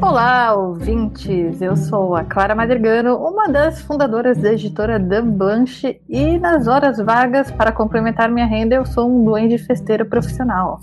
[0.00, 1.62] Olá, ouvintes!
[1.62, 6.98] Eu sou a Clara Madrigano, uma das fundadoras da editora Dan Blanche, e nas horas
[6.98, 10.80] vagas, para complementar minha renda, eu sou um duende festeiro profissional.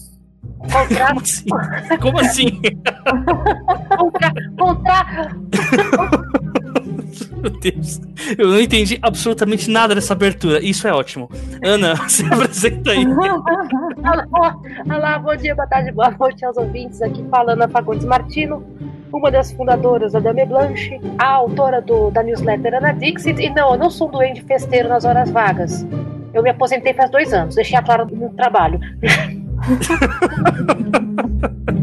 [0.60, 1.46] Como assim?
[2.02, 2.62] Como assim?
[4.58, 6.23] Contra...
[7.42, 8.02] Meu Deus.
[8.38, 10.64] Eu não entendi absolutamente nada dessa abertura.
[10.64, 11.30] Isso é ótimo.
[11.64, 13.06] Ana, se apresenta aí.
[14.86, 17.02] Olá, bom dia, boa tarde, boa noite aos ouvintes.
[17.02, 18.66] Aqui falando a Fagundes Martino,
[19.12, 23.42] uma das fundadoras da Dame Blanche, a autora do, da newsletter Ana Dixit.
[23.42, 25.86] E não, eu não sou um doente festeiro nas horas vagas.
[26.34, 28.80] Eu me aposentei faz dois anos, deixei a Clara no trabalho.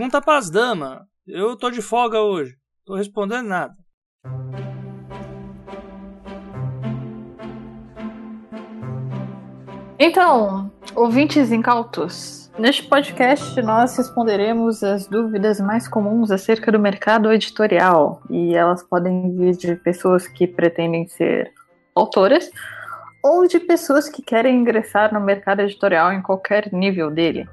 [0.00, 1.00] Pergunta pras damas.
[1.26, 2.56] Eu tô de folga hoje.
[2.86, 3.74] Tô respondendo nada.
[9.98, 18.22] Então, ouvintes incautos, neste podcast nós responderemos as dúvidas mais comuns acerca do mercado editorial.
[18.30, 21.52] E elas podem vir de pessoas que pretendem ser
[21.94, 22.50] autoras
[23.22, 27.46] ou de pessoas que querem ingressar no mercado editorial em qualquer nível dele.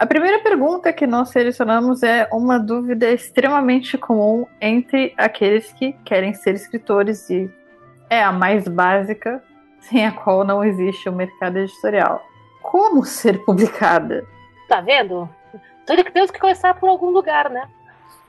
[0.00, 6.32] A primeira pergunta que nós selecionamos é uma dúvida extremamente comum entre aqueles que querem
[6.32, 7.50] ser escritores e
[8.08, 9.44] é a mais básica,
[9.78, 12.26] sem a qual não existe o um mercado editorial.
[12.62, 14.24] Como ser publicada?
[14.70, 15.28] Tá vendo?
[15.86, 17.68] Tudo que temos que começar por algum lugar, né?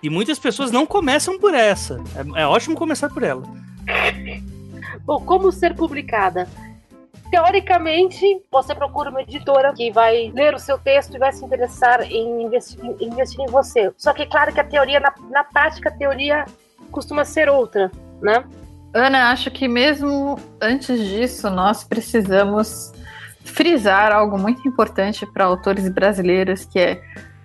[0.03, 2.03] E muitas pessoas não começam por essa.
[2.36, 3.44] É, é ótimo começar por ela.
[5.06, 6.50] Bom, como ser publicada?
[7.31, 12.02] Teoricamente, você procura uma editora que vai ler o seu texto e vai se interessar
[12.03, 13.92] em investir, em, investir em você.
[13.97, 16.46] Só que claro que a teoria, na, na prática, a teoria
[16.91, 17.90] costuma ser outra,
[18.22, 18.44] né?
[18.94, 22.91] Ana, acho que mesmo antes disso, nós precisamos
[23.46, 27.02] frisar algo muito importante para autores brasileiros, que é,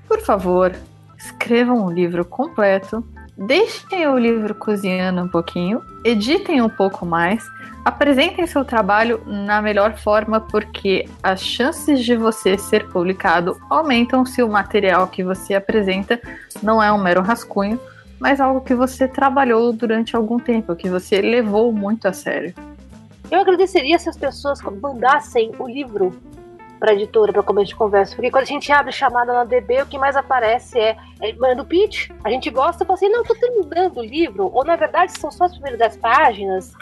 [0.08, 0.74] por favor,
[1.16, 3.06] escrevam um livro completo,
[3.38, 7.44] deixem o livro cozinhando um pouquinho, editem um pouco mais,
[7.86, 14.42] Apresentem seu trabalho na melhor forma, porque as chances de você ser publicado aumentam se
[14.42, 16.20] o material que você apresenta
[16.60, 17.78] não é um mero rascunho,
[18.18, 22.52] mas algo que você trabalhou durante algum tempo, que você levou muito a sério.
[23.30, 26.12] Eu agradeceria se as pessoas mandassem o livro
[26.80, 29.86] para editora para começo de conversa, porque quando a gente abre chamada na DB, o
[29.86, 33.34] que mais aparece é, é manda o pitch, a gente gosta, fala assim, não, tô
[33.36, 36.72] terminando o livro, ou na verdade são só as primeiras 10 páginas,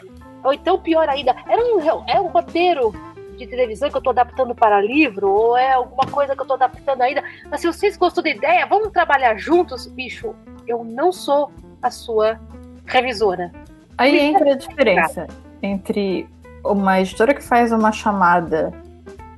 [0.44, 2.92] ou então, pior ainda, era um, é um roteiro
[3.36, 6.54] de televisão que eu tô adaptando para livro, ou é alguma coisa que eu tô
[6.54, 7.24] adaptando ainda.
[7.50, 10.34] Mas se vocês gostam da ideia, vamos trabalhar juntos, bicho.
[10.66, 11.50] Eu não sou
[11.82, 12.38] a sua
[12.86, 13.50] revisora.
[13.98, 15.26] Aí entra a diferença
[15.62, 16.28] entre
[16.64, 18.72] uma editora que faz uma chamada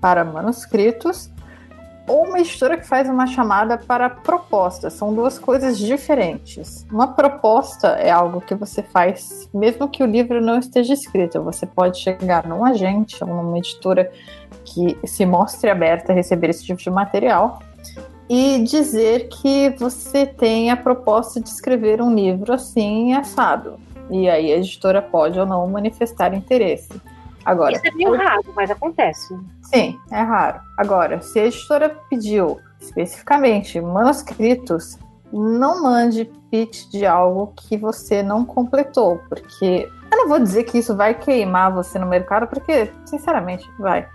[0.00, 1.30] para manuscritos
[2.06, 4.90] ou uma editora que faz uma chamada para proposta.
[4.90, 6.86] São duas coisas diferentes.
[6.90, 11.42] Uma proposta é algo que você faz mesmo que o livro não esteja escrito.
[11.42, 14.10] Você pode chegar num agente ou numa editora
[14.64, 17.60] que se mostre aberta a receber esse tipo de material
[18.28, 23.78] e dizer que você tem a proposta de escrever um livro assim assado.
[24.10, 26.88] E aí a editora pode ou não manifestar interesse.
[27.46, 29.38] Agora, Isso é meio raro, mas acontece.
[29.62, 30.60] Sim, é raro.
[30.76, 34.98] Agora, se a editora pediu especificamente manuscritos,
[35.32, 40.78] não mande pitch de algo que você não completou, porque eu não vou dizer que
[40.78, 44.08] isso vai queimar você no mercado, porque, sinceramente, vai.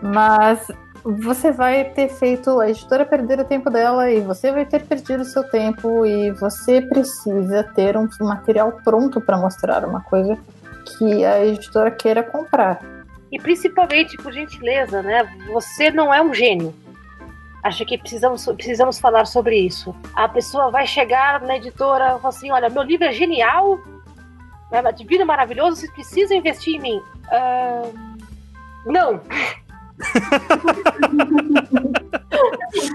[0.00, 0.70] Mas
[1.02, 5.22] você vai ter feito a editora perder o tempo dela e você vai ter perdido
[5.22, 10.38] o seu tempo e você precisa ter um material pronto para mostrar uma coisa
[10.86, 12.80] que a editora queira comprar.
[13.30, 15.24] E principalmente, por gentileza, né?
[15.52, 16.72] Você não é um gênio.
[17.62, 19.94] Acho que precisamos, precisamos falar sobre isso.
[20.14, 23.80] A pessoa vai chegar na editora e falar assim: olha, meu livro é genial,
[24.70, 27.02] é divino, maravilhoso, vocês precisam investir em mim.
[27.26, 27.92] Uh,
[28.86, 29.20] não.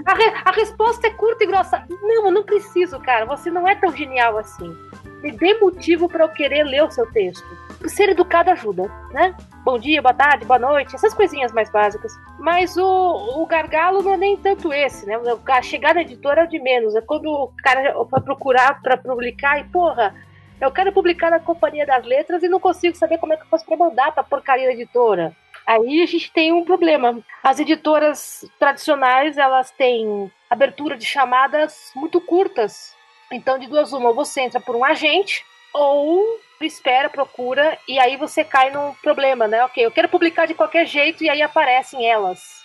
[0.06, 1.84] a, re, a, resposta é curta e grossa.
[1.88, 3.24] Não, eu não preciso, cara.
[3.26, 4.74] Você não é tão genial assim.
[5.22, 7.46] Me dê motivo para eu querer ler o seu texto.
[7.88, 9.34] Ser educado ajuda, né?
[9.64, 12.12] Bom dia, boa tarde, boa noite, essas coisinhas mais básicas.
[12.38, 15.14] Mas o, o gargalo não é nem tanto esse, né?
[15.48, 16.94] A chegar na editora é o de menos.
[16.94, 20.14] É quando o cara vai procurar para publicar e, porra,
[20.60, 23.48] eu quero publicar na Companhia das Letras e não consigo saber como é que eu
[23.48, 25.36] posso mandar pra porcaria da editora.
[25.66, 27.20] Aí a gente tem um problema.
[27.42, 32.94] As editoras tradicionais, elas têm abertura de chamadas muito curtas.
[33.30, 35.44] Então, de duas uma, você entra por um agente
[35.74, 39.64] ou espera, procura e aí você cai num problema, né?
[39.64, 42.62] Ok, eu quero publicar de qualquer jeito e aí aparecem elas.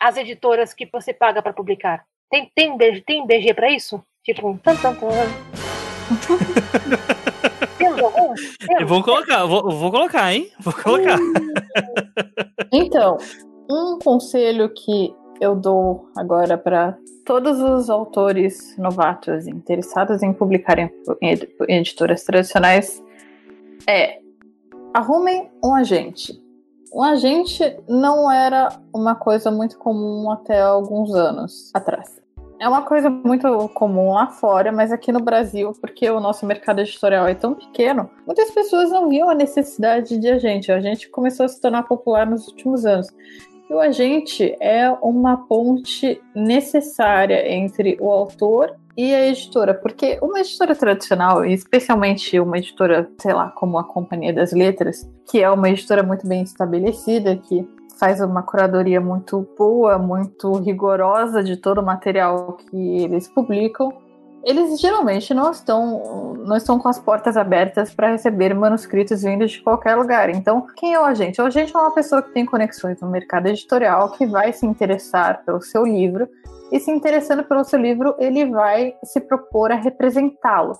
[0.00, 2.04] As editoras que você paga para publicar.
[2.30, 4.02] Tem, tem, tem BG para isso?
[4.22, 5.08] Tipo, um tan, tan, tan.
[8.78, 10.50] Eu vou colocar, vou, vou colocar, hein?
[10.60, 11.18] Vou colocar.
[12.72, 13.18] Então,
[13.70, 15.14] um conselho que
[15.44, 20.90] eu dou agora para todos os autores novatos interessados em publicar em
[21.68, 23.02] editoras tradicionais
[23.86, 24.18] é
[24.92, 26.42] arrumem um agente.
[26.92, 32.22] Um agente não era uma coisa muito comum até alguns anos atrás.
[32.60, 36.80] É uma coisa muito comum lá fora, mas aqui no Brasil, porque o nosso mercado
[36.80, 40.70] editorial é tão pequeno, muitas pessoas não viam a necessidade de agente.
[40.70, 43.08] A gente começou a se tornar popular nos últimos anos.
[43.68, 50.40] E o agente é uma ponte necessária entre o autor e a editora, porque uma
[50.40, 55.68] editora tradicional, especialmente uma editora, sei lá, como a Companhia das Letras, que é uma
[55.68, 57.68] editora muito bem estabelecida, que
[57.98, 63.92] faz uma curadoria muito boa, muito rigorosa de todo o material que eles publicam.
[64.44, 69.62] Eles geralmente não estão, não estão com as portas abertas para receber manuscritos vindos de
[69.62, 70.28] qualquer lugar.
[70.28, 71.40] Então, quem é o agente?
[71.40, 75.42] O agente é uma pessoa que tem conexões no mercado editorial, que vai se interessar
[75.46, 76.28] pelo seu livro,
[76.70, 80.74] e se interessando pelo seu livro, ele vai se propor a representá-lo.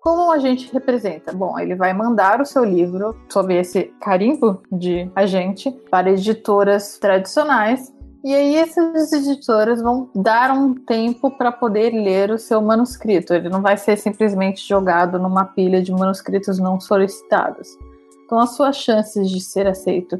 [0.00, 1.32] Como a gente representa?
[1.32, 7.90] Bom, ele vai mandar o seu livro sob esse carimbo de agente para editoras tradicionais
[8.24, 13.34] e aí essas editoras vão dar um tempo para poder ler o seu manuscrito.
[13.34, 17.76] Ele não vai ser simplesmente jogado numa pilha de manuscritos não solicitados.
[18.24, 20.18] Então as suas chances de ser aceito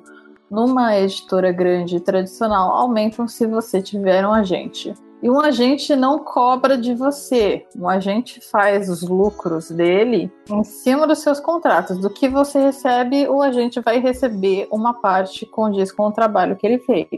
[0.50, 4.92] numa editora grande e tradicional aumentam se você tiver um agente.
[5.22, 7.64] E um agente não cobra de você.
[7.74, 11.98] Um agente faz os lucros dele em cima dos seus contratos.
[11.98, 16.66] Do que você recebe, o agente vai receber uma parte condiz com o trabalho que
[16.66, 17.08] ele fez.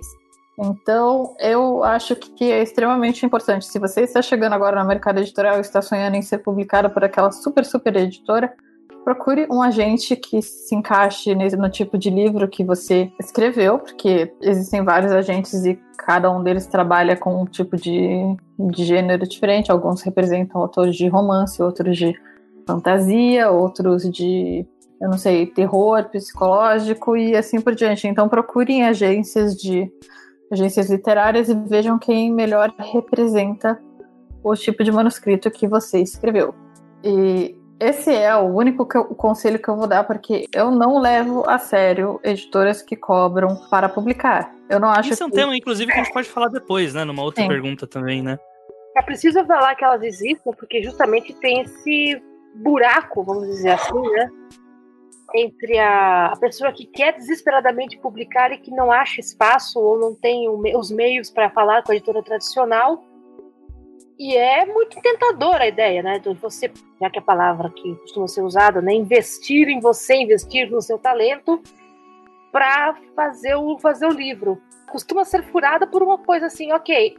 [0.58, 3.66] Então, eu acho que é extremamente importante.
[3.66, 7.04] Se você está chegando agora no mercado editorial e está sonhando em ser publicado por
[7.04, 8.54] aquela super, super editora,
[9.04, 14.82] procure um agente que se encaixe no tipo de livro que você escreveu, porque existem
[14.82, 19.70] vários agentes e cada um deles trabalha com um tipo de, de gênero diferente.
[19.70, 22.14] Alguns representam autores de romance, outros de
[22.66, 24.66] fantasia, outros de,
[25.00, 28.08] eu não sei, terror psicológico e assim por diante.
[28.08, 29.88] Então procurem agências de
[30.50, 33.80] agências literárias e vejam quem melhor representa
[34.42, 36.54] o tipo de manuscrito que você escreveu.
[37.02, 40.70] E esse é o único que eu, o conselho que eu vou dar, porque eu
[40.70, 44.54] não levo a sério editoras que cobram para publicar.
[44.68, 45.36] Eu não acho Isso é um que...
[45.36, 47.04] tema, inclusive, que a gente pode falar depois, né?
[47.04, 47.48] Numa outra Sim.
[47.48, 48.38] pergunta também, né?
[48.96, 52.20] É preciso falar que elas existem, porque justamente tem esse
[52.54, 54.30] buraco, vamos dizer assim, né?
[55.34, 60.14] Entre a, a pessoa que quer desesperadamente publicar e que não acha espaço ou não
[60.14, 63.02] tem os meios para falar com a editora tradicional
[64.18, 66.18] e é muito tentadora a ideia, né?
[66.18, 68.94] De você, já que a palavra que costuma ser usada, né?
[68.94, 71.62] Investir em você, investir no seu talento
[72.50, 74.60] para fazer o, fazer o livro.
[74.90, 77.16] Costuma ser furada por uma coisa assim, ok,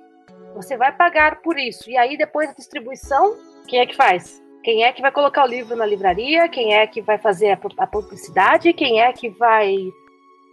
[0.56, 1.90] você vai pagar por isso.
[1.90, 3.36] E aí depois a distribuição,
[3.68, 4.42] quem é que faz?
[4.68, 6.50] Quem é que vai colocar o livro na livraria?
[6.50, 8.74] Quem é que vai fazer a, publicidade?
[8.74, 9.78] Quem é que vai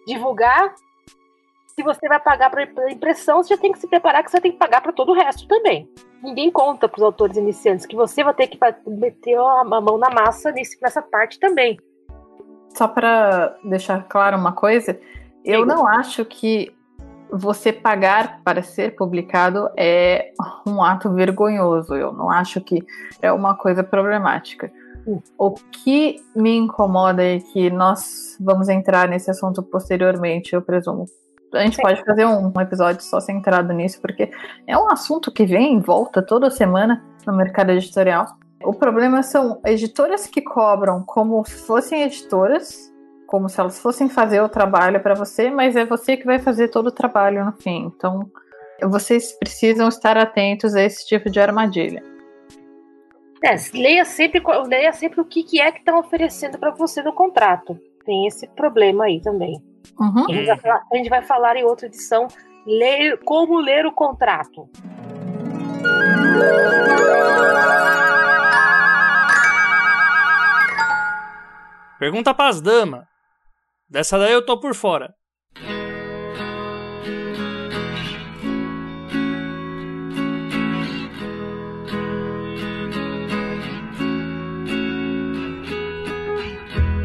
[0.06, 0.72] divulgar?
[1.66, 4.52] Se você vai pagar para impressão, você já tem que se preparar que você tem
[4.52, 5.90] que pagar para todo o resto também
[6.22, 10.08] ninguém conta para os autores iniciantes que você vai ter que meter a mão na
[10.08, 11.78] massa nesse, nessa parte também.
[12.70, 14.98] Só para deixar claro uma coisa,
[15.44, 16.74] eu não acho que
[17.30, 20.32] você pagar para ser publicado é
[20.66, 21.94] um ato vergonhoso.
[21.94, 22.84] Eu não acho que
[23.20, 24.70] é uma coisa problemática.
[25.36, 31.06] O que me incomoda é que nós vamos entrar nesse assunto posteriormente, eu presumo.
[31.52, 31.82] A gente Sim.
[31.82, 34.30] pode fazer um, um episódio só centrado nisso, porque
[34.66, 38.26] é um assunto que vem em volta toda semana no mercado editorial.
[38.62, 42.90] O problema são editoras que cobram como se fossem editoras,
[43.34, 46.68] como se elas fossem fazer o trabalho para você, mas é você que vai fazer
[46.68, 47.86] todo o trabalho no fim.
[47.86, 48.30] Então,
[48.80, 52.00] vocês precisam estar atentos a esse tipo de armadilha.
[53.42, 57.12] É, leia sempre, leia sempre o que, que é que estão oferecendo para você no
[57.12, 57.76] contrato.
[58.06, 59.60] Tem esse problema aí também.
[59.98, 60.26] Uhum.
[60.28, 62.28] A, gente vai falar, a gente vai falar em outra edição
[62.64, 64.70] ler, como ler o contrato.
[71.98, 73.12] Pergunta pras damas.
[73.94, 75.14] Dessa daí eu tô por fora.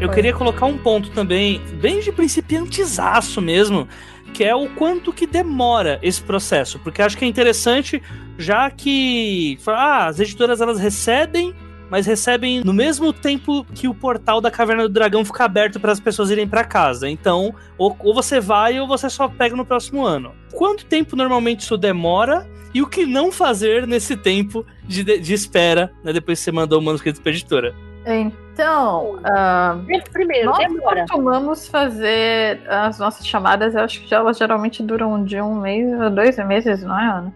[0.00, 3.86] Eu queria colocar um ponto também, bem de principiantezaço mesmo,
[4.34, 8.02] que é o quanto que demora esse processo, porque acho que é interessante,
[8.36, 11.54] já que ah, as editoras elas recebem
[11.90, 15.92] mas recebem no mesmo tempo que o portal da Caverna do Dragão fica aberto para
[15.92, 17.08] as pessoas irem para casa.
[17.08, 20.32] Então, ou, ou, você vai ou você só pega no próximo ano.
[20.52, 25.92] Quanto tempo normalmente isso demora e o que não fazer nesse tempo de, de espera,
[26.04, 27.74] né, depois que você mandou o manuscrito para editora?
[28.06, 31.00] Então, uh, primeiro, nós demora.
[31.02, 36.08] costumamos fazer as nossas chamadas, eu acho que elas geralmente duram de um mês a
[36.08, 37.34] dois meses, não é, Ana?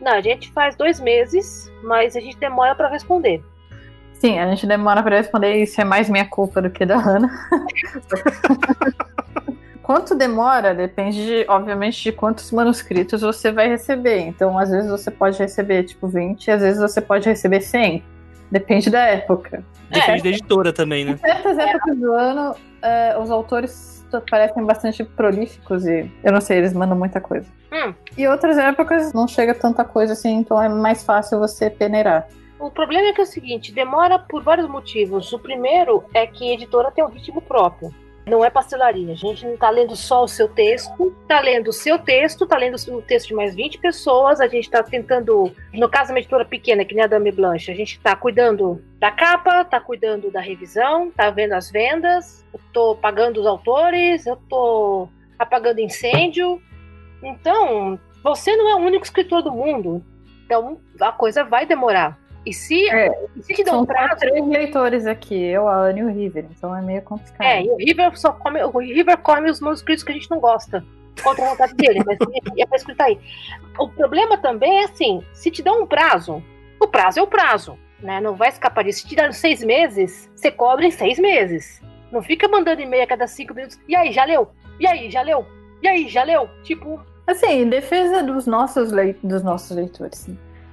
[0.00, 3.42] Não, a gente faz dois meses, mas a gente demora para responder.
[4.22, 6.94] Sim, a gente demora para responder e isso é mais minha culpa do que da
[6.94, 7.28] Ana.
[9.82, 14.20] Quanto demora depende, de, obviamente, de quantos manuscritos você vai receber.
[14.20, 18.00] Então, às vezes você pode receber tipo 20, às vezes você pode receber 100.
[18.48, 19.64] Depende da época.
[19.90, 20.22] Depende é.
[20.22, 21.14] da editora também, né?
[21.14, 26.58] Em certas épocas do ano, uh, os autores parecem bastante prolíficos e eu não sei,
[26.58, 27.48] eles mandam muita coisa.
[27.72, 27.92] Hum.
[28.16, 32.28] E outras épocas não chega tanta coisa assim, então é mais fácil você peneirar.
[32.62, 35.32] O problema é que é o seguinte, demora por vários motivos.
[35.32, 37.92] O primeiro é que a editora tem um ritmo próprio.
[38.24, 39.10] Não é pastelaria.
[39.10, 42.56] A gente não está lendo só o seu texto, está lendo o seu texto, está
[42.56, 44.40] lendo o texto de mais 20 pessoas.
[44.40, 47.74] A gente está tentando, no caso uma editora pequena, que nem a Dame Blanche, a
[47.74, 53.40] gente está cuidando da capa, está cuidando da revisão, está vendo as vendas, estou pagando
[53.40, 56.62] os autores, eu estou apagando incêndio.
[57.24, 60.00] Então, você não é o único escritor do mundo.
[60.44, 62.21] Então, a coisa vai demorar.
[62.44, 64.16] E se, é, e se te dão um prazo.
[64.16, 67.46] três leitores aqui, eu, a Anne e o River, então é meio complicado.
[67.46, 68.62] É, e o River só come.
[68.64, 70.84] O River come os manuscritos que a gente não gosta.
[71.22, 72.18] Contra a vontade dele, mas
[72.58, 73.18] é pra escritar aí.
[73.78, 76.42] O problema também é assim: se te dão um prazo,
[76.80, 77.78] o prazo é o prazo.
[78.00, 78.20] Né?
[78.20, 79.00] Não vai escapar disso.
[79.00, 81.80] Se te dão seis meses, você cobra em seis meses.
[82.10, 83.78] Não fica mandando e-mail a cada cinco minutos.
[83.86, 84.50] E aí, já leu?
[84.80, 85.46] E aí, já leu?
[85.80, 86.48] E aí, já leu?
[86.64, 87.00] Tipo.
[87.24, 90.28] Assim, em defesa dos nossos, leit dos nossos leitores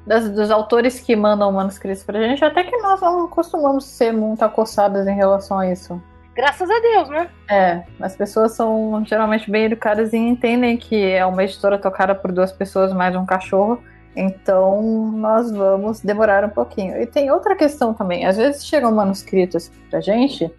[0.05, 4.43] das, dos autores que mandam manuscritos pra gente, até que nós não costumamos ser muito
[4.43, 6.01] acossadas em relação a isso.
[6.35, 7.29] Graças a Deus, né?
[7.49, 12.31] É, as pessoas são geralmente bem educadas e entendem que é uma editora tocada por
[12.31, 13.83] duas pessoas mais um cachorro.
[14.15, 16.99] Então, nós vamos demorar um pouquinho.
[17.01, 18.25] E tem outra questão também.
[18.25, 20.49] Às vezes chegam manuscritos pra gente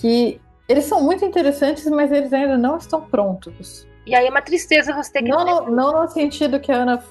[0.00, 3.86] que eles são muito interessantes, mas eles ainda não estão prontos.
[4.06, 5.28] E aí é uma tristeza você ter que.
[5.28, 7.02] Não, no, não no sentido que a Ana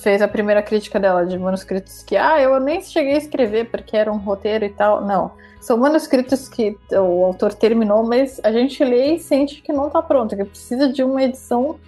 [0.00, 3.96] fez a primeira crítica dela de manuscritos que, ah, eu nem cheguei a escrever porque
[3.96, 5.04] era um roteiro e tal.
[5.04, 5.32] Não.
[5.60, 10.00] São manuscritos que o autor terminou, mas a gente lê e sente que não está
[10.00, 11.78] pronto, que precisa de uma edição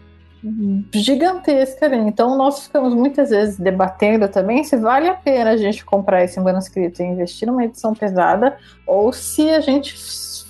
[0.93, 1.97] gigantesca ali.
[1.97, 6.41] Então nós ficamos muitas vezes debatendo também se vale a pena a gente comprar esse
[6.41, 9.99] manuscrito e investir numa edição pesada ou se a gente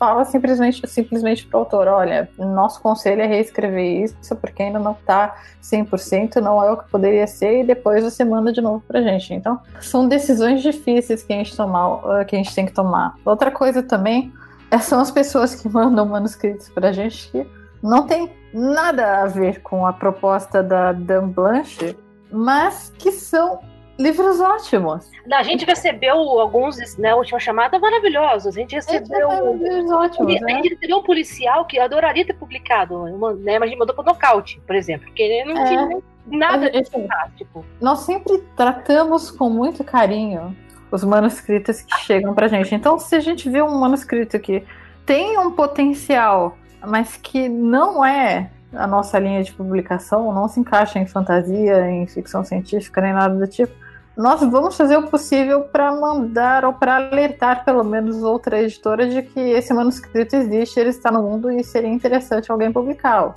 [0.00, 4.92] fala simplesmente simplesmente para o autor, olha, nosso conselho é reescrever isso porque ainda não
[4.92, 9.02] está 100%, não é o que poderia ser e depois você manda de novo para
[9.02, 9.34] gente.
[9.34, 13.14] Então, são decisões difíceis que a gente tomar, que a gente tem que tomar.
[13.26, 14.32] Outra coisa também
[14.70, 17.46] é, são as pessoas que mandam manuscritos para a gente que
[17.82, 21.94] não tem nada a ver com a proposta da Dan Blanche,
[22.32, 23.60] mas que são
[24.00, 25.10] livros ótimos.
[25.30, 28.46] A gente recebeu alguns na né, última chamada maravilhosos.
[28.56, 29.54] A gente recebeu.
[29.56, 30.60] Livros ótimos, a gente né?
[30.62, 33.04] recebeu um policial que adoraria ter publicado,
[33.38, 33.58] né?
[33.58, 35.66] Mas mandou pro nocaute, por exemplo, porque ele não é.
[35.66, 37.64] tinha nada de fantástico.
[37.80, 40.56] Nós sempre tratamos com muito carinho
[40.90, 42.74] os manuscritos que chegam pra gente.
[42.74, 44.64] Então, se a gente vê um manuscrito que
[45.04, 50.98] tem um potencial, mas que não é a nossa linha de publicação, não se encaixa
[50.98, 53.72] em fantasia, em ficção científica, nem nada do tipo
[54.20, 59.22] nós vamos fazer o possível para mandar ou para alertar pelo menos outra editora de
[59.22, 63.34] que esse manuscrito existe, ele está no mundo e seria interessante alguém publicá-lo.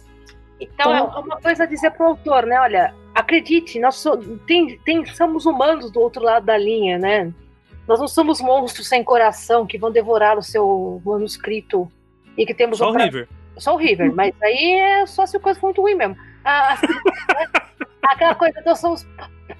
[0.59, 2.59] Então, então é uma coisa a dizer para o autor, né?
[2.59, 7.33] Olha, acredite, nós so, tem, tem, somos humanos do outro lado da linha, né?
[7.87, 11.89] Nós não somos monstros sem coração que vão devorar o seu manuscrito
[12.37, 13.29] e que temos só o River.
[13.57, 16.17] Só o River, mas aí é só se o coisa for muito ruim mesmo.
[16.43, 16.77] Ah,
[18.03, 19.05] aquela coisa, nós somos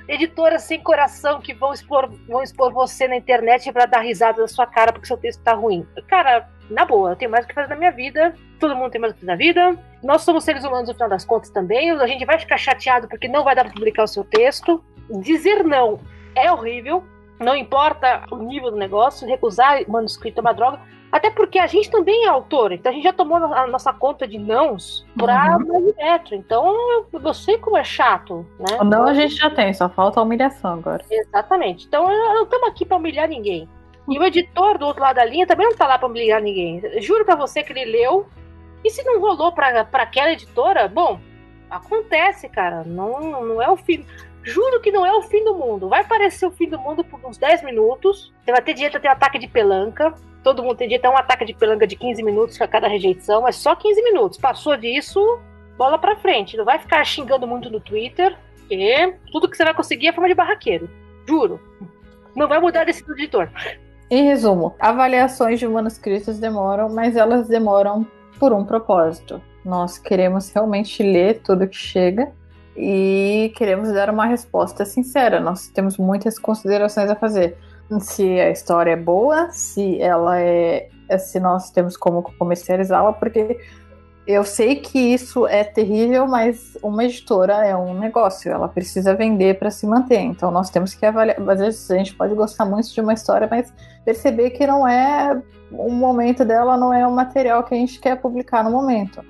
[0.07, 4.47] editoras sem coração que vão expor, vão expor você na internet para dar risada da
[4.47, 5.85] sua cara porque seu texto tá ruim.
[6.07, 8.99] Cara, na boa, eu tenho mais o que fazer na minha vida, todo mundo tem
[8.99, 9.77] mais o que fazer na vida.
[10.03, 11.91] Nós somos seres humanos no final das contas também.
[11.91, 14.83] A gente vai ficar chateado porque não vai dar para publicar o seu texto.
[15.21, 15.99] Dizer não
[16.35, 17.03] é horrível,
[17.39, 20.79] não importa o nível do negócio, recusar manuscrito é uma droga.
[21.13, 24.27] Até porque a gente também é autor, então a gente já tomou a nossa conta
[24.27, 25.85] de nãos pra uhum.
[25.85, 26.33] direto.
[26.33, 26.75] Então
[27.13, 28.79] eu, sei como é chato, né?
[28.81, 31.05] O não a gente já tem, só falta a humilhação agora.
[31.11, 31.85] Exatamente.
[31.85, 33.69] Então não estamos aqui para humilhar ninguém.
[34.09, 36.81] E o editor do outro lado da linha também não tá lá para humilhar ninguém.
[36.99, 38.25] Juro para você que ele leu.
[38.83, 41.19] E se não rolou para aquela editora, bom,
[41.69, 42.83] acontece, cara.
[42.83, 44.03] Não, não é o fim.
[44.41, 45.87] Juro que não é o fim do mundo.
[45.87, 48.33] Vai parecer o fim do mundo por uns 10 minutos.
[48.43, 50.15] Você vai ter direito a ter ataque de pelanca.
[50.43, 53.47] Todo mundo tem direito a um ataque de pelanca de 15 minutos a cada rejeição.
[53.47, 54.37] É só 15 minutos.
[54.37, 55.39] Passou disso,
[55.77, 56.57] bola pra frente.
[56.57, 58.37] Não vai ficar xingando muito no Twitter.
[58.59, 60.89] Porque tudo que você vai conseguir é forma de barraqueiro.
[61.27, 61.59] Juro.
[62.35, 63.49] Não vai mudar desse editor.
[64.09, 68.05] Em resumo, avaliações de manuscritos demoram, mas elas demoram
[68.39, 69.41] por um propósito.
[69.63, 72.31] Nós queremos realmente ler tudo que chega
[72.75, 75.39] e queremos dar uma resposta sincera.
[75.39, 77.57] Nós temos muitas considerações a fazer.
[77.99, 83.59] Se a história é boa, se ela é, se nós temos como comercializá-la, porque
[84.25, 89.59] eu sei que isso é terrível, mas uma editora é um negócio, ela precisa vender
[89.59, 90.19] para se manter.
[90.19, 91.37] Então nós temos que avaliar.
[91.49, 93.73] Às vezes a gente pode gostar muito de uma história, mas
[94.05, 98.15] perceber que não é o momento dela, não é o material que a gente quer
[98.21, 99.23] publicar no momento.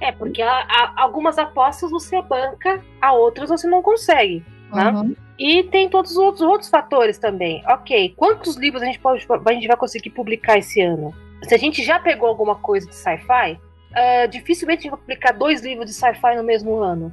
[0.00, 4.44] É, porque a, a, algumas apostas você banca, a outras você não consegue.
[4.72, 4.90] Né?
[4.90, 5.16] Uhum.
[5.38, 7.62] E tem todos os outros, outros fatores também.
[7.68, 11.12] Ok, quantos livros a gente, pode, a gente vai conseguir publicar esse ano?
[11.42, 13.58] Se a gente já pegou alguma coisa de sci-fi,
[13.92, 17.12] uh, dificilmente a gente vai publicar dois livros de sci-fi no mesmo ano.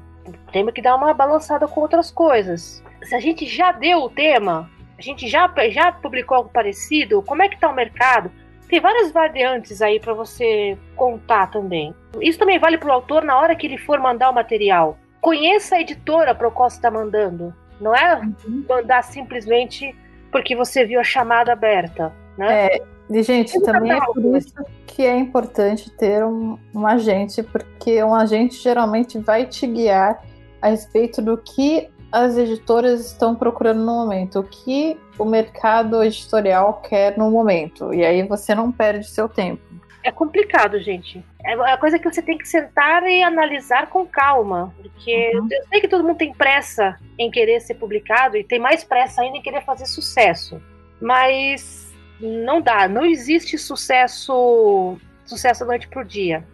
[0.51, 2.83] Temos que dar uma balançada com outras coisas.
[3.03, 7.41] Se a gente já deu o tema, a gente já, já publicou algo parecido, como
[7.41, 8.31] é que está o mercado?
[8.69, 11.93] Tem várias variantes aí para você contar também.
[12.21, 14.97] Isso também vale para o autor na hora que ele for mandar o material.
[15.19, 17.53] Conheça a editora para o qual você está mandando.
[17.81, 18.21] Não é
[18.69, 19.95] mandar simplesmente
[20.31, 22.13] porque você viu a chamada aberta.
[22.37, 22.67] Né?
[22.67, 24.53] É, e, gente, também é por isso
[24.87, 30.23] que é importante ter um, um agente, porque um agente geralmente vai te guiar
[30.61, 36.81] a respeito do que as editoras estão procurando no momento, o que o mercado editorial
[36.81, 37.93] quer no momento.
[37.93, 39.61] E aí você não perde seu tempo.
[40.03, 41.23] É complicado, gente.
[41.43, 44.73] É uma coisa que você tem que sentar e analisar com calma.
[44.81, 45.47] Porque uhum.
[45.51, 49.21] eu sei que todo mundo tem pressa em querer ser publicado e tem mais pressa
[49.21, 50.61] ainda em querer fazer sucesso.
[50.99, 56.45] Mas não dá, não existe sucesso sucesso noite pro dia.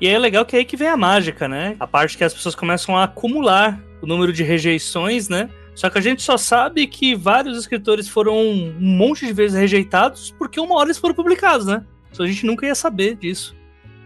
[0.00, 1.76] E é legal que é aí que vem a mágica, né?
[1.78, 5.50] A parte que as pessoas começam a acumular o número de rejeições, né?
[5.74, 10.34] Só que a gente só sabe que vários escritores foram um monte de vezes rejeitados
[10.38, 11.84] porque uma hora eles foram publicados, né?
[12.12, 13.56] Só a gente nunca ia saber disso.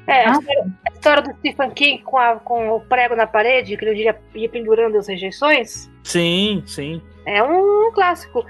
[0.07, 0.38] É, a
[0.93, 4.49] história do Stephen King com, a, com o prego na parede, que ele ia, ia
[4.49, 5.90] pendurando as rejeições.
[6.03, 7.01] Sim, sim.
[7.27, 8.45] É um, um clássico.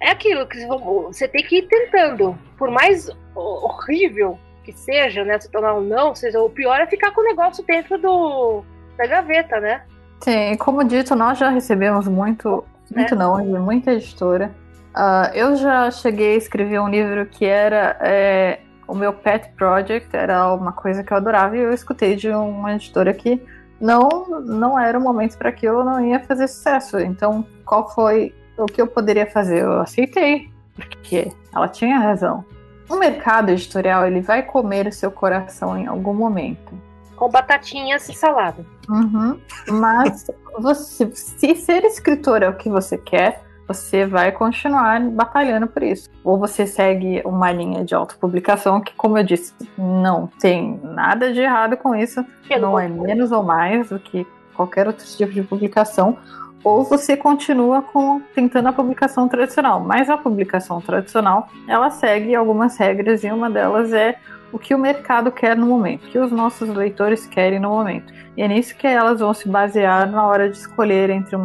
[0.00, 2.36] É aquilo que você tem que ir tentando.
[2.58, 5.38] Por mais horrível que seja, né?
[5.40, 8.62] Se tornar um não, seja, o pior é ficar com o negócio dentro do,
[8.96, 9.82] da gaveta, né?
[10.20, 13.16] Sim, como dito, nós já recebemos muito, muito é.
[13.16, 14.54] não, de muita editora.
[14.94, 18.60] Uh, eu já cheguei a escrever um livro que era é,
[18.92, 22.74] o meu pet project, era uma coisa que eu adorava, e eu escutei de uma
[22.74, 23.42] editora que
[23.80, 24.08] não,
[24.44, 27.00] não era o momento para aquilo, não ia fazer sucesso.
[27.00, 29.62] Então, qual foi o que eu poderia fazer?
[29.62, 32.44] Eu aceitei, porque ela tinha razão.
[32.86, 36.78] O mercado editorial ele vai comer o seu coração em algum momento
[37.16, 38.66] com batatinhas e salada.
[38.88, 39.38] Uhum.
[39.68, 40.28] Mas
[40.58, 43.40] você, se ser escritor é o que você quer,
[43.72, 46.08] você vai continuar batalhando por isso.
[46.22, 51.40] Ou você segue uma linha de autopublicação, que, como eu disse, não tem nada de
[51.40, 52.24] errado com isso,
[52.60, 56.16] não é menos ou mais do que qualquer outro tipo de publicação.
[56.64, 59.80] Ou você continua com tentando a publicação tradicional.
[59.80, 64.16] Mas a publicação tradicional, ela segue algumas regras e uma delas é
[64.52, 68.12] o que o mercado quer no momento, o que os nossos leitores querem no momento.
[68.36, 71.44] E é nisso que elas vão se basear na hora de escolher entre um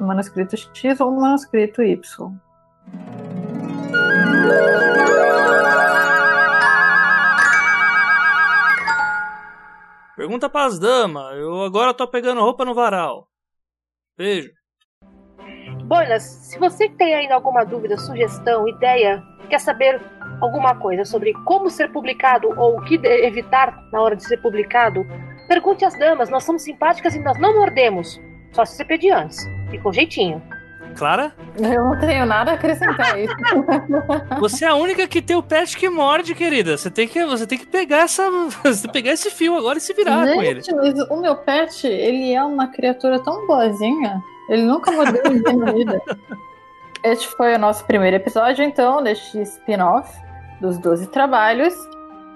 [0.00, 2.32] manuscrito X ou um manuscrito Y.
[10.16, 11.36] Pergunta para as damas.
[11.36, 13.28] Eu agora tô pegando roupa no varal.
[14.16, 14.50] Beijo.
[15.84, 20.00] Boinas, se você tem ainda alguma dúvida, sugestão, ideia, quer saber
[20.40, 25.06] alguma coisa sobre como ser publicado ou o que evitar na hora de ser publicado,
[25.46, 26.28] pergunte às damas.
[26.28, 28.20] Nós somos simpáticas e nós não mordemos.
[28.52, 29.38] Só se você pedir antes.
[29.72, 30.42] E com jeitinho.
[30.96, 31.32] Clara?
[31.56, 33.34] Eu não tenho nada a acrescentar isso.
[34.40, 36.76] Você é a única que tem o pet que morde, querida.
[36.76, 38.28] Você tem que, você tem que pegar essa,
[38.92, 40.60] pegar esse fio agora e se virar Gente, com ele.
[40.72, 44.20] Mas o meu pet, ele é uma criatura tão boazinha.
[44.48, 46.02] Ele nunca mordeu ninguém na vida.
[47.04, 50.10] Este foi o nosso primeiro episódio, então, deste spin-off
[50.60, 51.74] dos 12 trabalhos.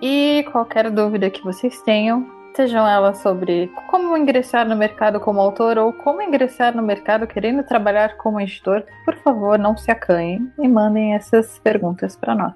[0.00, 5.78] E qualquer dúvida que vocês tenham, sejam elas sobre como ingressar no mercado como autor
[5.78, 10.66] ou como ingressar no mercado querendo trabalhar como editor, por favor, não se acanhem e
[10.68, 12.54] mandem essas perguntas para nós.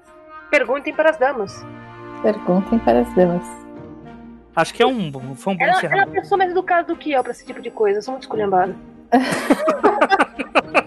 [0.51, 1.65] Perguntem para as damas.
[2.21, 3.43] Perguntem para as damas.
[4.55, 6.95] Acho que é um, foi um bom ela, ela é uma pessoa mais educada do
[6.95, 7.99] que eu para esse tipo de coisa.
[7.99, 8.75] Eu sou muito esculhambada.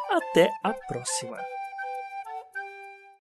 [0.17, 1.37] até a próxima.